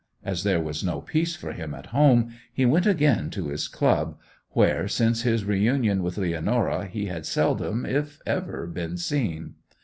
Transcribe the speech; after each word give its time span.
As 0.23 0.41
there 0.41 0.59
was 0.59 0.83
no 0.83 0.99
peace 0.99 1.35
for 1.35 1.53
him 1.53 1.75
at 1.75 1.85
home, 1.93 2.33
he 2.51 2.65
went 2.65 2.87
again 2.87 3.29
to 3.29 3.49
his 3.49 3.67
club, 3.67 4.17
where, 4.49 4.87
since 4.87 5.21
his 5.21 5.45
reunion 5.45 6.01
with 6.01 6.17
Leonora, 6.17 6.85
he 6.87 7.05
had 7.05 7.23
seldom 7.27 7.85
if 7.85 8.19
ever 8.25 8.65
been 8.65 8.97
seen. 8.97 9.53